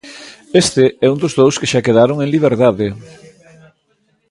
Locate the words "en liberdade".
2.23-2.87